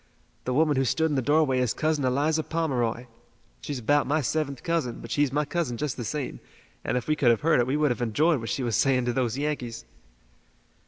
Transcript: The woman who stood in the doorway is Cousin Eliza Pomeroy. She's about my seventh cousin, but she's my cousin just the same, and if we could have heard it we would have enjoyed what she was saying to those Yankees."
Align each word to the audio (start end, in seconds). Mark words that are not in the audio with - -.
The 0.45 0.53
woman 0.55 0.77
who 0.77 0.83
stood 0.83 1.11
in 1.11 1.15
the 1.15 1.21
doorway 1.21 1.59
is 1.59 1.75
Cousin 1.75 2.03
Eliza 2.03 2.41
Pomeroy. 2.41 3.05
She's 3.61 3.77
about 3.77 4.07
my 4.07 4.19
seventh 4.19 4.63
cousin, 4.63 4.99
but 4.99 5.11
she's 5.11 5.31
my 5.31 5.45
cousin 5.45 5.77
just 5.77 5.95
the 5.95 6.03
same, 6.03 6.39
and 6.83 6.97
if 6.97 7.07
we 7.07 7.15
could 7.15 7.29
have 7.29 7.41
heard 7.41 7.59
it 7.59 7.67
we 7.67 7.77
would 7.77 7.91
have 7.91 8.01
enjoyed 8.01 8.39
what 8.39 8.49
she 8.49 8.63
was 8.63 8.75
saying 8.75 9.05
to 9.05 9.13
those 9.13 9.37
Yankees." 9.37 9.85